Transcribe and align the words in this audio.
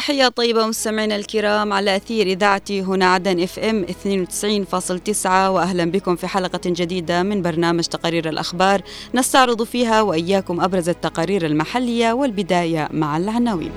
تحية 0.00 0.28
طيبة 0.28 0.66
مستمعينا 0.66 1.16
الكرام 1.16 1.72
على 1.72 1.96
أثير 1.96 2.26
إذاعتي 2.26 2.82
هنا 2.82 3.06
عدن 3.06 3.42
إف 3.42 3.58
إم 3.58 3.86
92.9 3.86 5.26
وأهلا 5.26 5.84
بكم 5.84 6.16
في 6.16 6.26
حلقة 6.26 6.60
جديدة 6.66 7.22
من 7.22 7.42
برنامج 7.42 7.84
تقارير 7.84 8.28
الأخبار 8.28 8.82
نستعرض 9.14 9.62
فيها 9.62 10.02
وإياكم 10.02 10.60
أبرز 10.60 10.88
التقارير 10.88 11.46
المحلية 11.46 12.12
والبداية 12.12 12.88
مع 12.92 13.16
العناوين. 13.16 13.70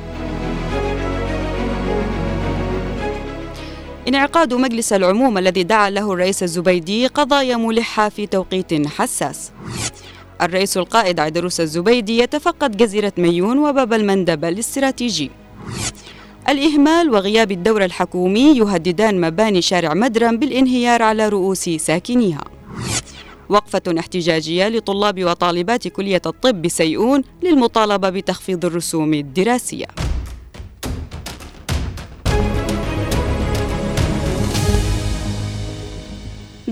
انعقاد 4.08 4.54
مجلس 4.54 4.94
العموم 4.94 5.38
الذي 5.38 5.64
دعا 5.64 5.90
له 5.90 6.14
الرئيس 6.14 6.44
الزبيدي 6.44 7.08
قضايا 7.08 7.58
ملحة 7.58 8.10
في 8.10 8.28
توقيت 8.28 8.88
حساس. 8.88 9.52
الرئيس 10.42 10.78
القائد 10.78 11.20
عيدروس 11.20 11.62
الزبيدي 11.62 12.18
يتفقد 12.18 12.78
جزيرة 12.78 13.14
ميون 13.18 13.58
وباب 13.58 13.94
المندب 13.94 14.46
الاستراتيجي. 14.46 15.32
الإهمال 16.50 17.10
وغياب 17.10 17.52
الدور 17.52 17.86
الحكومي 17.86 18.58
يهددان 18.58 19.22
مباني 19.22 19.62
شارع 19.62 19.94
مدرم 19.94 20.38
بالانهيار 20.38 21.02
على 21.02 21.30
رؤوس 21.30 21.70
ساكنيها. 21.70 22.44
وقفة 23.50 24.00
احتجاجية 24.00 24.68
لطلاب 24.68 25.24
وطالبات 25.24 25.88
كلية 25.88 26.22
الطب 26.26 26.62
بسيئون 26.62 27.24
للمطالبة 27.44 28.10
بتخفيض 28.10 28.66
الرسوم 28.66 29.14
الدراسية. 29.14 29.86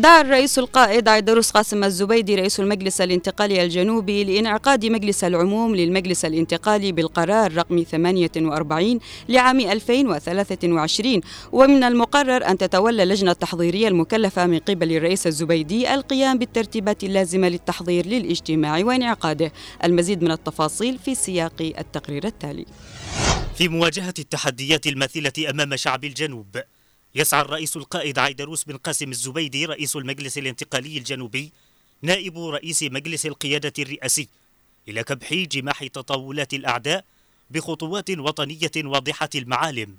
دعا 0.01 0.21
الرئيس 0.21 0.59
القائد 0.59 1.07
عيدروس 1.07 1.51
قاسم 1.51 1.83
الزبيدي 1.83 2.35
رئيس 2.35 2.59
المجلس 2.59 3.01
الانتقالي 3.01 3.63
الجنوبي 3.63 4.23
لإنعقاد 4.23 4.85
مجلس 4.85 5.23
العموم 5.23 5.75
للمجلس 5.75 6.25
الانتقالي 6.25 6.91
بالقرار 6.91 7.53
رقم 7.53 7.83
48 7.83 8.99
لعام 9.29 9.59
2023 9.59 11.21
ومن 11.51 11.83
المقرر 11.83 12.45
أن 12.45 12.57
تتولى 12.57 13.03
اللجنة 13.03 13.31
التحضيرية 13.31 13.87
المكلفة 13.87 14.45
من 14.47 14.59
قبل 14.59 14.91
الرئيس 14.91 15.27
الزبيدي 15.27 15.93
القيام 15.93 16.37
بالترتيبات 16.37 17.03
اللازمة 17.03 17.49
للتحضير 17.49 18.05
للاجتماع 18.05 18.77
وانعقاده. 18.77 19.51
المزيد 19.83 20.23
من 20.23 20.31
التفاصيل 20.31 20.97
في 20.97 21.15
سياق 21.15 21.53
التقرير 21.61 22.25
التالي. 22.25 22.65
في 23.57 23.67
مواجهة 23.67 24.13
التحديات 24.19 24.87
الماثلة 24.87 25.49
أمام 25.49 25.75
شعب 25.75 26.03
الجنوب 26.03 26.57
يسعى 27.15 27.41
الرئيس 27.41 27.77
القائد 27.77 28.19
عيدروس 28.19 28.63
بن 28.63 28.77
قاسم 28.77 29.11
الزبيدي 29.11 29.65
رئيس 29.65 29.95
المجلس 29.95 30.37
الانتقالي 30.37 30.97
الجنوبي 30.97 31.51
نائب 32.01 32.37
رئيس 32.37 32.83
مجلس 32.83 33.25
القيادة 33.25 33.73
الرئاسي 33.79 34.27
إلى 34.87 35.03
كبح 35.03 35.33
جماح 35.33 35.87
تطاولات 35.87 36.53
الأعداء 36.53 37.05
بخطوات 37.49 38.09
وطنية 38.09 38.71
واضحة 38.77 39.29
المعالم 39.35 39.95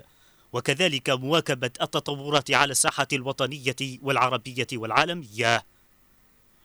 وكذلك 0.52 1.10
مواكبة 1.10 1.70
التطورات 1.82 2.50
على 2.50 2.70
الساحة 2.70 3.06
الوطنية 3.12 3.76
والعربية 4.02 4.66
والعالمية. 4.72 5.64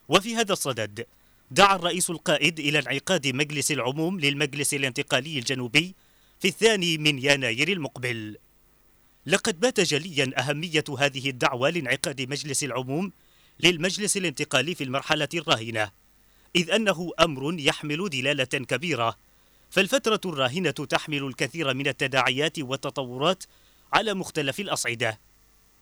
وفي 0.09 0.35
هذا 0.35 0.53
الصدد 0.53 1.05
دعا 1.51 1.75
الرئيس 1.75 2.09
القائد 2.09 2.59
إلى 2.59 2.79
انعقاد 2.79 3.27
مجلس 3.27 3.71
العموم 3.71 4.19
للمجلس 4.19 4.73
الانتقالي 4.73 5.39
الجنوبي 5.39 5.95
في 6.39 6.47
الثاني 6.47 6.97
من 6.97 7.19
يناير 7.19 7.67
المقبل. 7.71 8.37
لقد 9.27 9.59
بات 9.59 9.79
جليا 9.79 10.31
أهمية 10.37 10.83
هذه 10.99 11.29
الدعوة 11.29 11.69
لانعقاد 11.69 12.21
مجلس 12.21 12.63
العموم 12.63 13.11
للمجلس 13.59 14.17
الانتقالي 14.17 14.75
في 14.75 14.83
المرحلة 14.83 15.27
الراهنة 15.33 15.91
إذ 16.55 16.71
أنه 16.71 17.11
أمر 17.19 17.59
يحمل 17.59 18.09
دلالة 18.09 18.43
كبيرة. 18.43 19.17
فالفترة 19.69 20.21
الراهنة 20.25 20.71
تحمل 20.71 21.23
الكثير 21.23 21.73
من 21.73 21.87
التداعيات 21.87 22.59
والتطورات 22.59 23.43
على 23.93 24.13
مختلف 24.13 24.59
الأصعدة. 24.59 25.19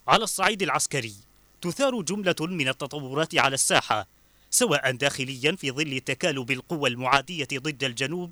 على 0.07 0.23
الصعيد 0.23 0.61
العسكري 0.61 1.15
تثار 1.61 2.01
جملة 2.01 2.35
من 2.39 2.67
التطورات 2.67 3.37
على 3.37 3.53
الساحة 3.53 4.07
سواء 4.49 4.91
داخليا 4.91 5.55
في 5.55 5.71
ظل 5.71 5.99
تكالب 5.99 6.51
القوى 6.51 6.89
المعادية 6.89 7.47
ضد 7.53 7.83
الجنوب 7.83 8.31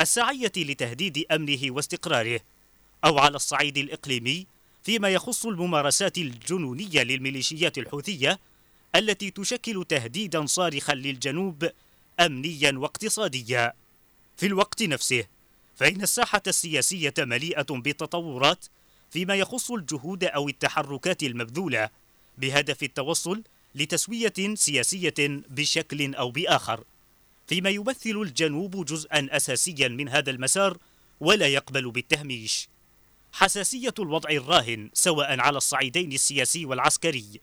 الساعية 0.00 0.52
لتهديد 0.56 1.24
أمنه 1.32 1.60
واستقراره. 1.62 2.40
أو 3.04 3.18
على 3.18 3.36
الصعيد 3.36 3.78
الإقليمي 3.78 4.46
فيما 4.82 5.08
يخص 5.08 5.46
الممارسات 5.46 6.18
الجنونية 6.18 7.02
للميليشيات 7.02 7.78
الحوثية 7.78 8.40
التي 8.96 9.30
تشكل 9.30 9.84
تهديدا 9.88 10.46
صارخا 10.46 10.94
للجنوب 10.94 11.70
أمنيا 12.20 12.72
واقتصاديا. 12.76 13.72
في 14.36 14.46
الوقت 14.46 14.82
نفسه 14.82 15.24
فإن 15.76 16.02
الساحة 16.02 16.42
السياسية 16.46 17.14
مليئة 17.18 17.66
بالتطورات 17.70 18.64
فيما 19.10 19.34
يخص 19.34 19.70
الجهود 19.70 20.24
أو 20.24 20.48
التحركات 20.48 21.22
المبذولة 21.22 21.90
بهدف 22.38 22.82
التوصل 22.82 23.42
لتسوية 23.74 24.54
سياسية 24.54 25.14
بشكل 25.28 26.14
أو 26.14 26.30
بآخر. 26.30 26.84
فيما 27.46 27.70
يمثل 27.70 28.20
الجنوب 28.22 28.84
جزءا 28.84 29.28
أساسيا 29.30 29.88
من 29.88 30.08
هذا 30.08 30.30
المسار 30.30 30.78
ولا 31.20 31.46
يقبل 31.46 31.90
بالتهميش. 31.90 32.68
حساسية 33.34 33.94
الوضع 33.98 34.30
الراهن 34.30 34.90
سواء 34.92 35.40
على 35.40 35.56
الصعيدين 35.56 36.12
السياسي 36.12 36.64
والعسكري 36.64 37.40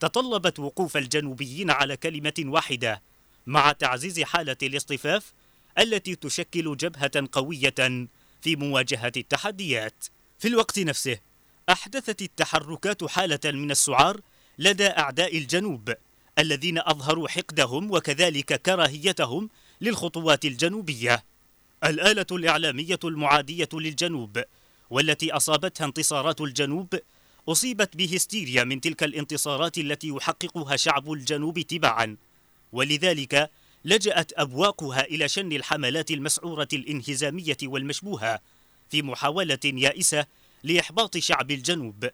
تطلبت 0.00 0.58
وقوف 0.58 0.96
الجنوبيين 0.96 1.70
على 1.70 1.96
كلمة 1.96 2.34
واحدة 2.38 3.02
مع 3.46 3.72
تعزيز 3.72 4.20
حالة 4.20 4.56
الاصطفاف 4.62 5.32
التي 5.78 6.14
تشكل 6.14 6.76
جبهة 6.76 7.28
قوية 7.32 7.74
في 8.42 8.56
مواجهة 8.56 9.12
التحديات. 9.16 10.04
في 10.38 10.48
الوقت 10.48 10.78
نفسه 10.78 11.18
أحدثت 11.68 12.22
التحركات 12.22 13.04
حالة 13.04 13.40
من 13.44 13.70
السعار 13.70 14.20
لدى 14.58 14.86
أعداء 14.86 15.38
الجنوب 15.38 15.94
الذين 16.38 16.78
أظهروا 16.78 17.28
حقدهم 17.28 17.90
وكذلك 17.90 18.62
كراهيتهم 18.62 19.50
للخطوات 19.80 20.44
الجنوبية. 20.44 21.24
الآلة 21.84 22.26
الإعلامية 22.32 23.00
المعادية 23.04 23.68
للجنوب 23.72 24.42
والتي 24.92 25.32
أصابتها 25.32 25.84
انتصارات 25.84 26.40
الجنوب 26.40 26.94
أصيبت 27.48 27.96
بهستيريا 27.96 28.64
من 28.64 28.80
تلك 28.80 29.02
الانتصارات 29.02 29.78
التي 29.78 30.08
يحققها 30.08 30.76
شعب 30.76 31.12
الجنوب 31.12 31.60
تباعا 31.60 32.16
ولذلك 32.72 33.50
لجأت 33.84 34.32
أبواقها 34.36 35.04
إلى 35.04 35.28
شن 35.28 35.52
الحملات 35.52 36.10
المسعورة 36.10 36.68
الإنهزامية 36.72 37.56
والمشبوهة 37.62 38.40
في 38.90 39.02
محاولة 39.02 39.58
يائسة 39.64 40.26
لإحباط 40.64 41.18
شعب 41.18 41.50
الجنوب 41.50 42.10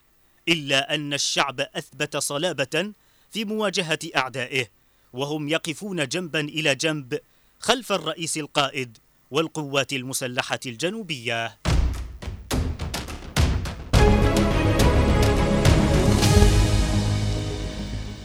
إلا 0.49 0.95
أن 0.95 1.15
الشعب 1.15 1.61
أثبت 1.61 2.17
صلابة 2.17 2.93
في 3.31 3.45
مواجهة 3.45 3.99
أعدائه 4.17 4.67
وهم 5.13 5.49
يقفون 5.49 6.09
جنبا 6.09 6.41
إلى 6.41 6.75
جنب 6.75 7.19
خلف 7.61 7.93
الرئيس 7.93 8.37
القائد 8.39 8.99
والقوات 9.31 9.93
المسلحة 9.93 10.61
الجنوبية. 10.67 11.68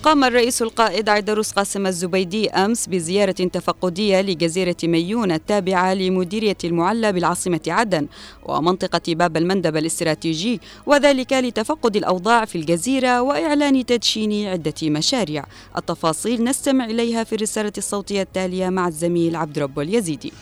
قام 0.03 0.23
الرئيس 0.23 0.61
القائد 0.61 1.09
عيدروس 1.09 1.51
قاسم 1.51 1.87
الزبيدي 1.87 2.49
أمس 2.49 2.87
بزيارة 2.87 3.31
تفقدية 3.31 4.21
لجزيرة 4.21 4.75
ميون 4.83 5.31
التابعة 5.31 5.93
لمديرية 5.93 6.57
المعلى 6.63 7.11
بالعاصمة 7.11 7.61
عدن 7.67 8.07
ومنطقة 8.43 9.13
باب 9.13 9.37
المندب 9.37 9.77
الاستراتيجي 9.77 10.61
وذلك 10.85 11.33
لتفقد 11.33 11.95
الأوضاع 11.95 12.45
في 12.45 12.57
الجزيرة 12.57 13.21
وإعلان 13.21 13.85
تدشين 13.85 14.47
عدة 14.47 14.73
مشاريع. 14.83 15.45
التفاصيل 15.77 16.43
نستمع 16.43 16.85
إليها 16.85 17.23
في 17.23 17.35
الرسالة 17.35 17.73
الصوتية 17.77 18.21
التالية 18.21 18.69
مع 18.69 18.87
الزميل 18.87 19.35
عبد 19.35 19.59
رب 19.59 19.79
اليزيدي. 19.79 20.33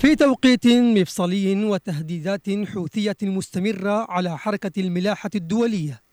في 0.00 0.16
توقيت 0.16 0.66
مفصلي 0.66 1.64
وتهديدات 1.64 2.46
حوثية 2.74 3.16
مستمرة 3.22 4.06
على 4.10 4.38
حركة 4.38 4.80
الملاحة 4.80 5.30
الدولية 5.34 6.03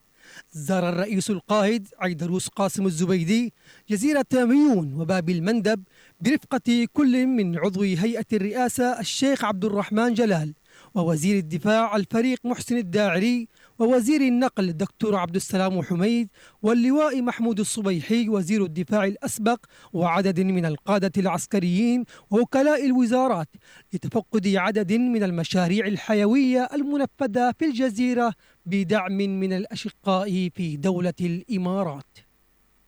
زار 0.53 0.89
الرئيس 0.89 1.29
القائد 1.29 1.87
عيدروس 1.99 2.47
قاسم 2.47 2.85
الزبيدي 2.85 3.53
جزيرة 3.89 4.25
ميون 4.33 4.93
وباب 4.93 5.29
المندب 5.29 5.83
برفقة 6.21 6.87
كل 6.93 7.27
من 7.27 7.57
عضو 7.57 7.81
هيئة 7.81 8.25
الرئاسة 8.33 8.99
الشيخ 8.99 9.45
عبد 9.45 9.65
الرحمن 9.65 10.13
جلال 10.13 10.53
ووزير 10.95 11.37
الدفاع 11.37 11.95
الفريق 11.95 12.39
محسن 12.45 12.77
الداعري 12.77 13.47
ووزير 13.79 14.21
النقل 14.21 14.69
الدكتور 14.69 15.15
عبد 15.15 15.35
السلام 15.35 15.81
حميد 15.81 16.29
واللواء 16.61 17.21
محمود 17.21 17.59
الصبيحي 17.59 18.29
وزير 18.29 18.65
الدفاع 18.65 19.05
الأسبق 19.05 19.65
وعدد 19.93 20.39
من 20.39 20.65
القادة 20.65 21.11
العسكريين 21.17 22.03
ووكلاء 22.29 22.85
الوزارات 22.85 23.47
لتفقد 23.93 24.47
عدد 24.47 24.93
من 24.93 25.23
المشاريع 25.23 25.87
الحيوية 25.87 26.69
المنفذة 26.73 27.53
في 27.59 27.65
الجزيرة 27.65 28.33
بدعم 28.65 29.17
من 29.17 29.53
الأشقاء 29.53 30.49
في 30.55 30.77
دولة 30.77 31.13
الإمارات. 31.21 32.17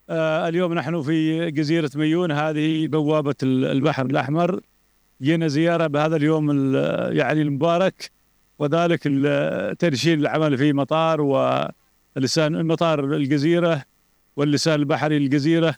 آه 0.09 0.47
اليوم 0.47 0.73
نحن 0.73 1.01
في 1.01 1.51
جزيرة 1.51 1.91
ميون 1.95 2.31
هذه 2.31 2.87
بوابة 2.87 3.35
البحر 3.43 4.05
الأحمر. 4.05 4.61
جينا 5.21 5.47
زيارة 5.47 5.87
بهذا 5.87 6.15
اليوم 6.15 6.75
يعني 7.11 7.41
المبارك 7.41 8.11
وذلك 8.59 9.03
ترشيد 9.79 10.19
العمل 10.19 10.57
في 10.57 10.73
مطار 10.73 11.21
ولسان 11.21 12.65
مطار 12.65 13.15
الجزيرة 13.15 13.83
واللسان 14.35 14.79
البحري 14.79 15.19
للجزيرة 15.19 15.75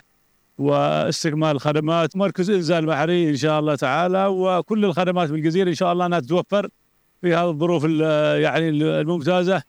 واستكمال 0.57 1.51
الخدمات 1.51 2.17
مركز 2.17 2.49
انزال 2.49 2.77
البحري 2.83 3.29
إن 3.29 3.35
شاء 3.35 3.59
الله 3.59 3.75
تعالى 3.75 4.27
وكل 4.27 4.85
الخدمات 4.85 5.29
في 5.29 5.35
الجزيرة 5.35 5.69
إن 5.69 5.75
شاء 5.75 5.93
الله 5.93 6.05
أنها 6.05 6.19
تتوفر 6.19 6.69
في 7.21 7.33
هذه 7.33 7.49
الظروف 7.49 7.83
يعني 7.83 8.69
الممتازة. 8.69 9.63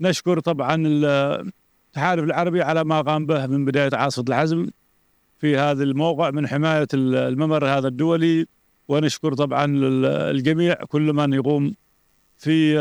نشكر 0.00 0.40
طبعا 0.40 0.82
التحالف 0.86 2.24
العربي 2.24 2.62
على 2.62 2.84
ما 2.84 3.00
قام 3.00 3.26
به 3.26 3.46
من 3.46 3.64
بداية 3.64 3.90
عاصفة 3.92 4.24
الحزم 4.28 4.66
في 5.38 5.56
هذا 5.56 5.84
الموقع 5.84 6.30
من 6.30 6.46
حماية 6.46 6.88
الممر 6.94 7.66
هذا 7.66 7.88
الدولي. 7.88 8.46
ونشكر 8.88 9.34
طبعا 9.34 9.66
الجميع 10.30 10.74
كل 10.74 11.12
من 11.12 11.32
يقوم 11.32 11.74
في 12.36 12.78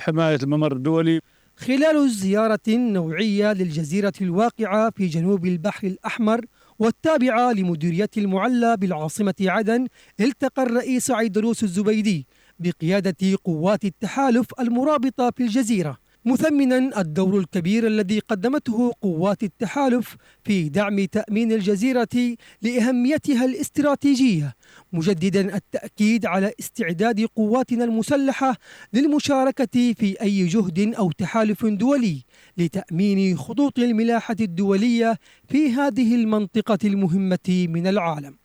حماية 0.00 0.38
الممر 0.42 0.72
الدولي. 0.72 1.20
خلال 1.56 2.10
زيارة 2.10 2.60
نوعية 2.68 3.52
للجزيرة 3.52 4.12
الواقعة 4.20 4.90
في 4.90 5.06
جنوب 5.06 5.46
البحر 5.46 5.86
الأحمر 5.86 6.44
والتابعة 6.78 7.52
لمديرية 7.52 8.10
المعلى 8.16 8.76
بالعاصمة 8.76 9.34
عدن 9.40 9.86
التقى 10.20 10.62
الرئيس 10.62 11.10
عيدروس 11.10 11.62
الزبيدي 11.62 12.26
بقيادة 12.58 13.38
قوات 13.44 13.84
التحالف 13.84 14.46
المرابطة 14.60 15.30
في 15.36 15.42
الجزيرة. 15.42 16.07
مثمنا 16.24 17.00
الدور 17.00 17.38
الكبير 17.38 17.86
الذي 17.86 18.18
قدمته 18.18 18.92
قوات 19.02 19.42
التحالف 19.42 20.16
في 20.44 20.68
دعم 20.68 21.04
تأمين 21.04 21.52
الجزيرة 21.52 22.36
لأهميتها 22.62 23.44
الاستراتيجية 23.44 24.54
مجددا 24.92 25.56
التأكيد 25.56 26.26
على 26.26 26.52
استعداد 26.60 27.26
قواتنا 27.36 27.84
المسلحة 27.84 28.56
للمشاركة 28.92 29.94
في 29.98 30.16
أي 30.22 30.46
جهد 30.46 30.94
أو 30.94 31.10
تحالف 31.10 31.66
دولي 31.66 32.24
لتأمين 32.58 33.36
خطوط 33.36 33.78
الملاحة 33.78 34.36
الدولية 34.40 35.18
في 35.48 35.70
هذه 35.70 36.14
المنطقة 36.14 36.78
المهمة 36.84 37.66
من 37.68 37.86
العالم. 37.86 38.38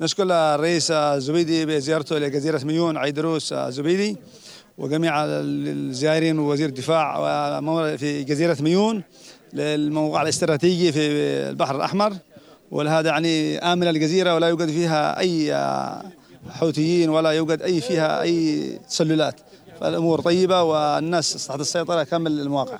نشكر 0.00 0.24
الرئيس 0.24 0.90
الزبيدي 0.90 1.66
بزيارته 1.66 2.18
لجزيرة 2.18 2.64
ميون 2.64 2.96
عيدروس 2.96 3.52
الزبيدي 3.52 4.16
وجميع 4.78 5.24
الزائرين 5.24 6.38
ووزير 6.38 6.68
الدفاع 6.68 7.16
في 7.96 8.24
جزيرة 8.24 8.56
ميون 8.60 9.02
للموقع 9.52 10.22
الاستراتيجي 10.22 10.92
في 10.92 11.00
البحر 11.50 11.76
الأحمر. 11.76 12.12
ولهذا 12.70 13.08
يعني 13.08 13.58
آمنة 13.58 13.90
الجزيرة 13.90 14.34
ولا 14.34 14.48
يوجد 14.48 14.68
فيها 14.68 15.18
أي 15.18 15.54
حوثيين 16.50 17.08
ولا 17.08 17.30
يوجد 17.30 17.62
أي 17.62 17.80
فيها 17.80 18.22
أي 18.22 18.68
تسللات. 18.88 19.40
فالأمور 19.80 20.20
طيبة 20.20 20.62
والناس 20.62 21.46
تحت 21.46 21.60
السيطرة 21.60 22.02
كامل 22.02 22.40
المواقع 22.40 22.78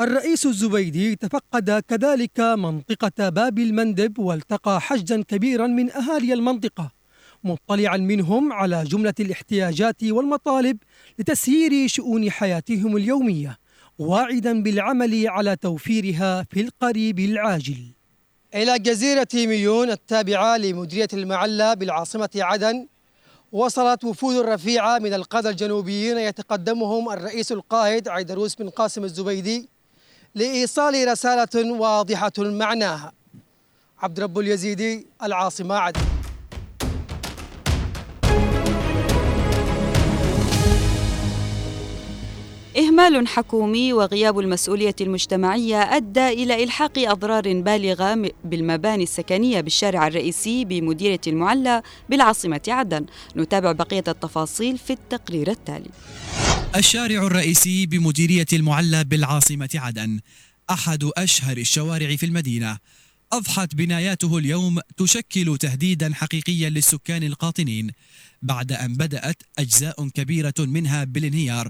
الرئيس 0.00 0.46
الزبيدي 0.46 1.16
تفقد 1.16 1.82
كذلك 1.88 2.40
منطقة 2.40 3.28
باب 3.28 3.58
المندب 3.58 4.18
والتقى 4.18 4.80
حشدا 4.80 5.22
كبيرا 5.22 5.66
من 5.66 5.92
أهالي 5.92 6.32
المنطقة. 6.32 7.01
مطلعا 7.44 7.96
منهم 7.96 8.52
على 8.52 8.84
جملة 8.84 9.14
الاحتياجات 9.20 10.04
والمطالب 10.04 10.78
لتسيير 11.18 11.88
شؤون 11.88 12.30
حياتهم 12.30 12.96
اليومية 12.96 13.58
واعدا 13.98 14.62
بالعمل 14.62 15.28
على 15.28 15.56
توفيرها 15.56 16.42
في 16.50 16.60
القريب 16.60 17.18
العاجل. 17.18 17.76
إلى 18.54 18.78
جزيرة 18.78 19.28
ميون 19.34 19.90
التابعة 19.90 20.56
لمديرية 20.56 21.08
المعلى 21.12 21.76
بالعاصمة 21.76 22.30
عدن 22.36 22.86
وصلت 23.52 24.04
وفود 24.04 24.36
رفيعة 24.36 24.98
من 24.98 25.14
القادة 25.14 25.50
الجنوبيين 25.50 26.18
يتقدمهم 26.18 27.12
الرئيس 27.12 27.52
القائد 27.52 28.08
عيدروس 28.08 28.54
بن 28.54 28.68
قاسم 28.68 29.04
الزبيدي 29.04 29.68
لإيصال 30.34 31.08
رسالة 31.08 31.72
واضحة 31.72 32.32
معناها. 32.38 33.12
عبد 33.98 34.20
رب 34.20 34.38
اليزيدي 34.38 35.06
العاصمة 35.22 35.74
عدن. 35.74 36.11
إهمال 42.76 43.28
حكومي 43.28 43.92
وغياب 43.92 44.38
المسؤولية 44.38 44.94
المجتمعية 45.00 45.82
أدى 45.96 46.28
إلى 46.28 46.64
إلحاق 46.64 46.98
أضرار 46.98 47.62
بالغة 47.62 48.30
بالمباني 48.44 49.02
السكنية 49.02 49.60
بالشارع 49.60 50.06
الرئيسي 50.06 50.64
بمديرية 50.64 51.20
المعلى 51.26 51.82
بالعاصمة 52.08 52.60
عدن. 52.68 53.06
نتابع 53.36 53.72
بقية 53.72 54.04
التفاصيل 54.08 54.78
في 54.78 54.92
التقرير 54.92 55.50
التالي. 55.50 55.90
الشارع 56.76 57.26
الرئيسي 57.26 57.86
بمديرية 57.86 58.46
المعلى 58.52 59.04
بالعاصمة 59.04 59.70
عدن 59.74 60.20
أحد 60.70 61.04
أشهر 61.16 61.56
الشوارع 61.56 62.16
في 62.16 62.26
المدينة. 62.26 62.78
أضحت 63.32 63.74
بناياته 63.74 64.38
اليوم 64.38 64.78
تشكل 64.96 65.56
تهديدا 65.56 66.14
حقيقيا 66.14 66.70
للسكان 66.70 67.22
القاطنين 67.22 67.90
بعد 68.42 68.72
أن 68.72 68.94
بدأت 68.94 69.42
أجزاء 69.58 70.08
كبيرة 70.08 70.54
منها 70.58 71.04
بالانهيار 71.04 71.68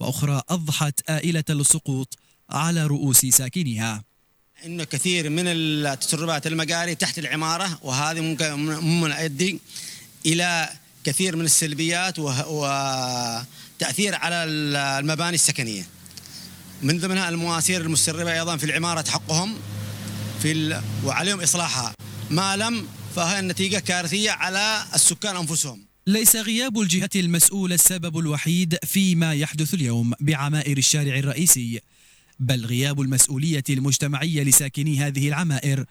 وأخرى 0.00 0.42
أضحت 0.48 1.10
آئلة 1.10 1.44
السقوط 1.50 2.18
على 2.50 2.86
رؤوس 2.86 3.26
ساكنها 3.26 4.04
انه 4.64 4.84
كثير 4.84 5.30
من 5.30 5.44
التسربات 5.46 6.46
المقاري 6.46 6.94
تحت 6.94 7.18
العمارة 7.18 7.78
وهذه 7.82 8.20
ممكن 8.20 8.52
ممكن 8.52 9.10
يؤدي 9.10 9.60
إلى 10.26 10.68
كثير 11.04 11.36
من 11.36 11.44
السلبيات 11.44 12.18
وتأثير 12.18 14.14
على 14.14 14.44
المباني 14.44 15.34
السكنية. 15.34 15.86
من 16.82 17.00
ضمنها 17.00 17.28
المواسير 17.28 17.80
المسربه 17.80 18.32
أيضا 18.32 18.56
في 18.56 18.64
العمارة 18.64 19.10
حقهم 19.10 19.56
في 20.42 20.80
وعليهم 21.04 21.40
إصلاحها 21.40 21.94
ما 22.30 22.56
لم 22.56 22.88
فهي 23.16 23.38
النتيجة 23.38 23.78
كارثية 23.78 24.30
على 24.30 24.84
السكان 24.94 25.36
أنفسهم. 25.36 25.93
ليس 26.06 26.36
غياب 26.36 26.80
الجهة 26.80 27.10
المسؤولة 27.16 27.74
السبب 27.74 28.18
الوحيد 28.18 28.78
فيما 28.84 29.34
يحدث 29.34 29.74
اليوم 29.74 30.12
بعمائر 30.20 30.78
الشارع 30.78 31.18
الرئيسي 31.18 31.80
بل 32.40 32.66
غياب 32.66 33.00
المسؤولية 33.00 33.64
المجتمعية 33.70 34.42
لساكني 34.42 34.98
هذه 34.98 35.28
العمائر 35.28 35.84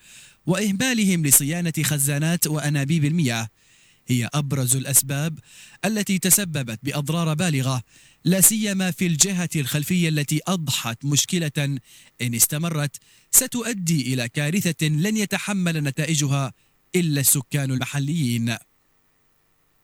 وإهمالهم 0.45 1.25
لصيانة 1.25 1.73
خزانات 1.83 2.47
وأنابيب 2.47 3.05
المياه. 3.05 3.47
هي 4.07 4.29
أبرز 4.33 4.75
الأسباب 4.75 5.39
التي 5.85 6.19
تسببت 6.19 6.79
بأضرار 6.83 7.33
بالغة 7.33 7.83
لا 8.25 8.41
سيما 8.41 8.91
في 8.91 9.07
الجهة 9.07 9.49
الخلفية 9.55 10.09
التي 10.09 10.41
أضحت 10.47 11.05
مشكلة 11.05 11.79
إن 12.21 12.35
استمرت 12.35 12.97
ستؤدي 13.31 14.13
إلى 14.13 14.29
كارثة 14.29 14.87
لن 14.87 15.17
يتحمل 15.17 15.83
نتائجها 15.83 16.53
إلا 16.95 17.21
السكان 17.21 17.71
المحليين. 17.71 18.57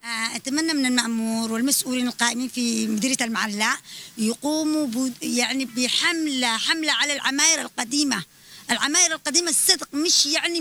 أتمنى 0.04 0.72
من 0.72 0.86
المأمور 0.86 1.52
والمسؤولين 1.52 2.06
القائمين 2.08 2.48
في 2.48 2.86
مديرية 2.86 3.16
المعلى 3.20 3.70
يقوموا 4.18 5.08
يعني 5.22 5.64
بحملة 5.64 6.56
حملة 6.56 6.92
على 6.92 7.12
العماير 7.12 7.60
القديمة. 7.60 8.24
العماير 8.70 9.12
القديمة 9.14 9.50
الصدق 9.50 9.88
مش 9.94 10.26
يعني 10.26 10.60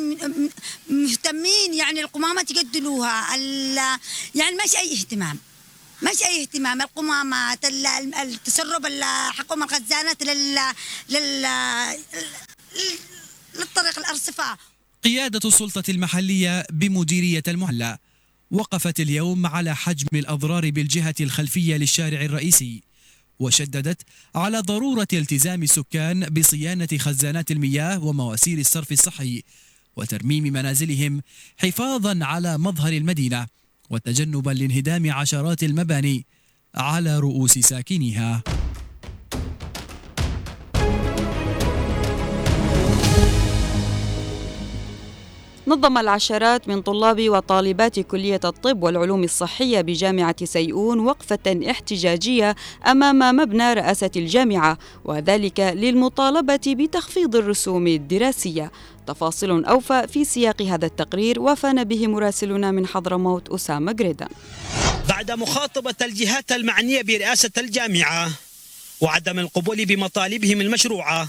مهتمين 0.90 1.74
يعني 1.74 2.02
القمامات 2.02 2.52
يقدلوها 2.52 3.36
يعني 4.36 4.56
ماشي 4.56 4.78
أي 4.78 4.94
اهتمام. 4.94 5.40
ماشي 6.02 6.26
أي 6.26 6.42
اهتمام. 6.42 6.82
القمامات 6.82 7.66
التسرب 7.66 8.86
حقهم 9.30 9.64
الخزانات 9.64 10.24
لل 10.24 10.60
لل 11.10 11.48
للطريق 13.56 14.00
الأرصفة. 14.00 14.58
قيادة 15.04 15.50
السلطة 15.50 15.84
المحلية 15.90 16.66
بمديرية 16.72 17.44
المعلى 17.48 17.98
وقفت 18.52 19.00
اليوم 19.00 19.46
على 19.46 19.76
حجم 19.76 20.08
الأضرار 20.14 20.70
بالجهة 20.70 21.16
الخلفية 21.22 21.76
للشارع 21.78 22.22
الرئيسي 22.22 22.84
وشددت 23.40 24.02
على 24.36 24.60
ضرورة 24.60 25.08
التزام 25.14 25.64
السكان 25.64 26.26
بصيانة 26.26 26.88
خزانات 26.98 27.52
المياه 27.52 28.04
ومواسير 28.04 28.58
الصرف 28.58 28.92
الصحي 28.92 29.44
وترميم 29.96 30.44
منازلهم 30.44 31.22
حفاظا 31.58 32.26
على 32.26 32.58
مظهر 32.58 32.94
المدينة 32.94 33.48
وتجنبا 33.90 34.52
لانهدام 34.52 35.12
عشرات 35.12 35.64
المباني 35.64 36.26
على 36.76 37.20
رؤوس 37.20 37.58
ساكنيها. 37.58 38.44
نظم 45.70 45.98
العشرات 45.98 46.68
من 46.68 46.82
طلاب 46.82 47.30
وطالبات 47.30 48.00
كلية 48.00 48.40
الطب 48.46 48.84
والعلوم 48.84 49.24
الصحية 49.24 49.82
بجامعة 49.82 50.46
سيئون 50.46 51.00
وقفة 51.00 51.70
احتجاجية 51.72 52.56
أمام 52.88 53.36
مبنى 53.36 53.74
رئاسة 53.74 54.12
الجامعة 54.16 54.78
وذلك 55.06 55.60
للمطالبة 55.60 56.60
بتخفيض 56.68 57.36
الرسوم 57.36 57.88
الدراسية. 57.88 58.72
تفاصيل 59.08 59.66
أوفى 59.66 60.08
في 60.08 60.26
سياق 60.26 60.62
هذا 60.62 60.86
التقرير 60.86 61.40
وفان 61.40 61.84
به 61.84 62.08
مراسلنا 62.08 62.72
من 62.72 62.88
حضرموت 62.88 63.50
أسامة 63.50 63.92
جريدان 63.92 64.30
بعد 65.10 65.32
مخاطبة 65.32 65.96
الجهات 66.02 66.52
المعنية 66.52 67.02
برئاسة 67.02 67.52
الجامعة 67.58 68.30
وعدم 69.02 69.40
القبول 69.40 69.86
بمطالبهم 69.86 70.62
المشروعة 70.62 71.28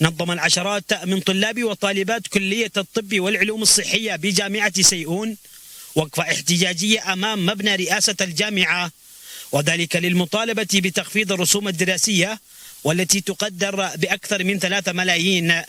نظم 0.00 0.32
العشرات 0.32 1.04
من 1.04 1.20
طلاب 1.20 1.64
وطالبات 1.64 2.26
كلية 2.26 2.72
الطب 2.76 3.20
والعلوم 3.20 3.62
الصحية 3.62 4.16
بجامعة 4.16 4.82
سيئون. 4.82 5.36
وقفة 5.94 6.22
احتجاجية 6.22 7.12
أمام 7.12 7.46
مبنى 7.46 7.76
رئاسة 7.76 8.16
الجامعة. 8.20 8.90
وذلك 9.52 9.96
للمطالبة 9.96 10.66
بتخفيض 10.74 11.32
الرسوم 11.32 11.68
الدراسية 11.68 12.40
والتي 12.84 13.20
تقدر 13.20 13.76
بأكثر 13.96 14.44
من 14.44 14.58
ثلاثة 14.58 14.92
ملايين 14.92 15.62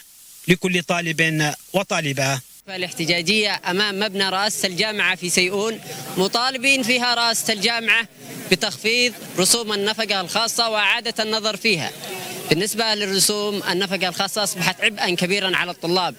لكل 0.48 0.84
طالب 0.84 1.53
وطالبة. 1.74 2.39
الاحتجاجية 2.69 3.62
أمام 3.67 4.00
مبنى 4.00 4.29
رئاسة 4.29 4.67
الجامعة 4.67 5.15
في 5.15 5.29
سيئون. 5.29 5.79
مطالبين 6.17 6.84
فيها 6.84 7.15
رئاسة 7.15 7.53
الجامعة 7.53 8.07
بتخفيض 8.51 9.13
رسوم 9.38 9.74
النفقة 9.74 10.22
الخاصة 10.22 10.69
وإعادة 10.69 11.24
النظر 11.24 11.57
فيها. 11.57 11.91
بالنسبة 12.50 12.96
للرسوم 12.96 13.63
النفقة 13.72 14.08
الخاصة 14.08 14.44
أصبحت 14.44 14.82
عبئا 14.82 15.16
كبيرا 15.16 15.56
على 15.58 15.72
الطلاب. 15.72 16.16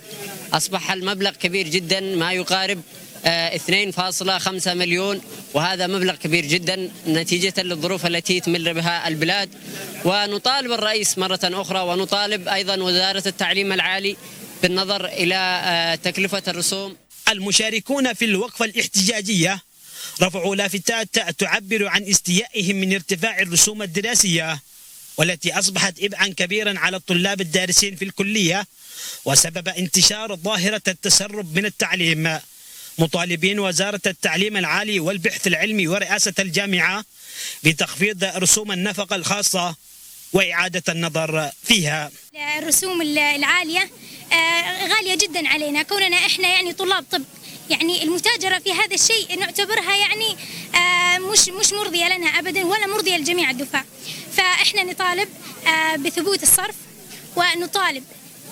أصبح 0.52 0.92
المبلغ 0.92 1.30
كبير 1.30 1.68
جدا 1.68 2.00
ما 2.00 2.32
يقارب 2.32 2.82
2.5 3.24 4.74
مليون 4.74 5.20
وهذا 5.54 5.86
مبلغ 5.86 6.14
كبير 6.14 6.46
جدا 6.46 6.90
نتيجة 7.06 7.62
للظروف 7.62 8.06
التي 8.06 8.40
تمر 8.40 8.72
بها 8.72 9.08
البلاد. 9.08 9.50
ونطالب 10.04 10.72
الرئيس 10.72 11.18
مرة 11.18 11.40
أخرى 11.44 11.80
ونطالب 11.80 12.48
أيضا 12.48 12.76
وزارة 12.82 13.22
التعليم 13.28 13.72
العالي 13.72 14.16
بالنظر 14.62 15.06
إلى 15.06 15.34
آه، 15.64 15.94
تكلفة 15.94 16.42
الرسوم. 16.48 16.96
المشاركون 17.28 18.12
في 18.14 18.24
الوقفة 18.24 18.64
الاحتجاجية 18.64 19.62
رفعوا 20.22 20.56
لافتات 20.56 21.08
تعبر 21.38 21.86
عن 21.86 22.02
استيائهم 22.02 22.76
من 22.76 22.92
ارتفاع 22.92 23.38
الرسوم 23.38 23.82
الدراسية. 23.82 24.60
والتي 25.18 25.58
أصبحت 25.58 25.94
إبعا 26.02 26.28
كبيرا 26.28 26.78
على 26.78 26.96
الطلاب 26.96 27.40
الدارسين 27.40 27.96
في 27.96 28.04
الكلية 28.04 28.66
وسبب 29.24 29.68
انتشار 29.68 30.36
ظاهرة 30.36 30.82
التسرب 30.88 31.56
من 31.58 31.66
التعليم. 31.66 32.38
مطالبين 32.98 33.58
وزارة 33.60 34.00
التعليم 34.06 34.56
العالي 34.56 35.00
والبحث 35.00 35.46
العلمي 35.46 35.88
ورئاسة 35.88 36.34
الجامعة 36.38 37.04
بتخفيض 37.64 38.24
رسوم 38.24 38.72
النفقة 38.72 39.16
الخاصة 39.16 39.74
وإعادة 40.32 40.82
النظر 40.88 41.50
فيها. 41.62 42.10
الرسوم 42.58 43.02
العالية 43.02 43.90
آه، 44.32 44.86
غالية 44.88 45.14
جدا 45.14 45.48
علينا. 45.48 45.82
كوننا 45.82 46.16
إحنا 46.16 46.48
يعني 46.48 46.72
طلاب 46.72 47.04
طب 47.12 47.22
يعني 47.70 48.02
المتاجرة 48.02 48.58
في 48.58 48.72
هذا 48.72 48.94
الشيء 48.94 49.38
نعتبرها 49.40 49.96
يعني 49.96 50.36
آه، 50.74 51.18
مش 51.18 51.48
مش 51.48 51.72
مرضية 51.72 52.16
لنا 52.16 52.26
أبدا 52.26 52.64
ولا 52.66 52.86
مرضية 52.86 53.16
لجميع 53.16 53.50
الدفاع. 53.50 53.84
فإحنا 54.38 54.82
نطالب 54.82 55.28
آه، 55.66 55.96
بثبوت 55.96 56.42
الصرف 56.42 56.74
ونطالب 57.36 58.04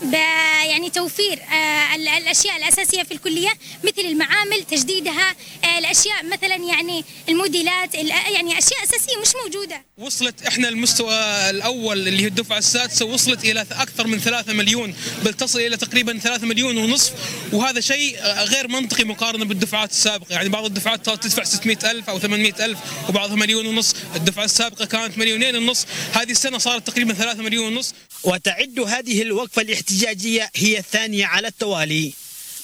يعني 0.03 0.91
توفير 0.91 1.43
آه، 1.43 1.95
الأشياء 1.95 2.57
الأساسية 2.57 3.03
في 3.03 3.15
الكلية 3.15 3.51
مثل 3.85 4.01
المعامل 4.01 4.63
تجديدها 4.71 5.35
آه، 5.65 5.79
الأشياء 5.79 6.25
مثلا 6.27 6.57
يعني 6.57 7.05
الموديلات 7.29 7.95
يعني 7.95 8.59
أشياء 8.59 8.85
أساسية 8.85 9.17
مش 9.23 9.29
موجودة. 9.45 9.85
وصلت 9.99 10.43
إحنا 10.43 10.69
المستوى 10.69 11.15
الأول 11.51 12.09
اللي 12.09 12.23
هي 12.23 12.27
الدفعة 12.27 12.59
السادسة 12.59 13.05
وصلت 13.05 13.45
إلى 13.45 13.61
أكثر 13.61 14.07
من 14.07 14.19
3 14.19 14.53
مليون 14.53 14.95
بل 15.25 15.35
تصل 15.35 15.61
إلى 15.61 15.77
تقريبا 15.77 16.19
3 16.19 16.47
مليون 16.47 16.77
ونصف 16.77 17.13
وهذا 17.53 17.81
شيء 17.81 18.19
آه، 18.19 18.45
غير 18.45 18.69
منطقي 18.69 19.05
مقارنة 19.05 19.45
بالدفعات 19.45 19.91
السابقة. 19.91 20.27
يعني 20.31 20.49
بعض 20.49 20.65
الدفعات 20.65 21.07
تدفع 21.11 21.45
600 21.45 21.79
ألف 21.91 22.11
أو 22.11 22.19
800 22.19 22.65
ألف 22.65 22.79
وبعضها 23.09 23.37
مليون 23.37 23.67
ونص 23.67 23.95
الدفعة 24.17 24.45
السابقة 24.45 24.85
كانت 24.85 25.19
مليونين 25.19 25.57
ونص 25.57 25.87
هذه 26.13 26.31
السنة 26.31 26.59
صارت 26.59 26.87
تقريبا 26.87 27.15
3 27.15 27.43
مليون 27.43 27.77
ونص 27.77 27.95
وتعد 28.27 28.81
هذه 28.81 29.23
الوقفة 29.23 29.63
الاحتجاجية 29.63 30.51
هي 30.57 30.79
الثانية 30.79 31.27
على 31.27 31.49
التوالي. 31.49 32.13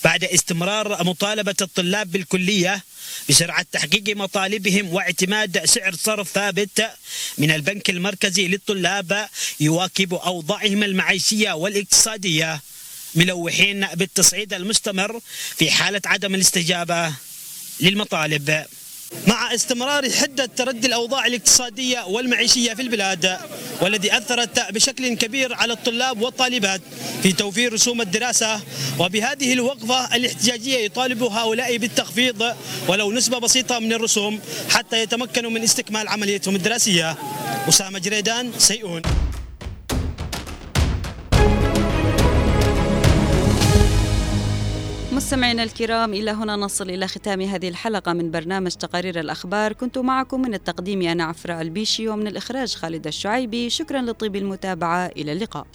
بعد 0.04 0.24
استمرار 0.24 1.04
مطالبة 1.04 1.54
الطلاب 1.60 2.12
بالكلية 2.12 2.84
بسرعة 3.28 3.66
تحقيق 3.72 4.16
مطالبهم 4.16 4.92
واعتماد 4.92 5.64
سعر 5.64 5.94
صرف 5.94 6.28
ثابت 6.30 6.90
من 7.38 7.50
البنك 7.50 7.90
المركزي 7.90 8.48
للطلاب 8.48 9.28
يواكب 9.60 10.14
أوضاعهم 10.14 10.82
المعيشية 10.82 11.52
والاقتصادية 11.52 12.60
ملوحين 13.14 13.86
بالتصعيد 13.86 14.54
المستمر 14.54 15.20
في 15.56 15.70
حالة 15.70 16.02
عدم 16.06 16.34
الاستجابة 16.34 17.12
للمطالب. 17.80 18.64
مع 19.26 19.54
استمرار 19.54 20.10
حدة 20.10 20.46
تردي 20.46 20.86
الأوضاع 20.86 21.26
الاقتصادية 21.26 22.04
والمعيشية 22.06 22.74
في 22.74 22.82
البلاد 22.82 23.38
والذي 23.80 24.16
أثرت 24.16 24.72
بشكل 24.72 25.14
كبير 25.14 25.54
على 25.54 25.72
الطلاب 25.72 26.22
والطالبات 26.22 26.80
في 27.22 27.32
توفير 27.32 27.72
رسوم 27.72 28.00
الدراسة. 28.00 28.60
وبهذه 28.98 29.52
الوقفة 29.52 30.16
الاحتجاجية 30.16 30.78
يطالب 30.78 31.22
هؤلاء 31.22 31.76
بالتخفيض 31.76 32.56
ولو 32.88 33.12
نسبة 33.12 33.38
بسيطة 33.38 33.78
من 33.78 33.92
الرسوم 33.92 34.40
حتى 34.70 35.02
يتمكنوا 35.02 35.50
من 35.50 35.62
استكمال 35.62 36.08
عمليتهم 36.08 36.56
الدراسية. 36.56 37.16
أسامة 37.68 37.98
جريدان 37.98 38.52
سيئون. 38.58 39.02
مستمعينا 45.22 45.62
الكرام 45.62 46.14
إلى 46.14 46.30
هنا 46.30 46.56
نصل 46.56 46.90
إلى 46.90 47.08
ختام 47.08 47.40
هذه 47.40 47.68
الحلقة 47.68 48.12
من 48.12 48.30
برنامج 48.30 48.70
تقارير 48.70 49.20
الأخبار. 49.20 49.72
كنت 49.72 49.98
معكم 49.98 50.42
من 50.42 50.54
التقديم 50.54 51.02
أنا 51.02 51.24
عفراء 51.24 51.60
البيشي 51.60 52.08
ومن 52.08 52.26
الإخراج 52.26 52.74
خالد 52.74 53.06
الشعيبي. 53.06 53.70
شكرا 53.70 54.02
لطيب 54.02 54.36
المتابعة 54.36 55.06
إلى 55.06 55.32
اللقاء. 55.32 55.66